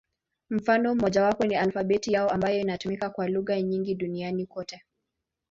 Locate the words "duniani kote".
3.95-4.83